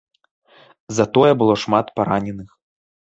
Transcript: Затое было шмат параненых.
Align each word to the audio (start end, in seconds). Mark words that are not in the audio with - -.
Затое 0.99 1.31
было 1.41 1.55
шмат 1.65 1.91
параненых. 1.99 2.49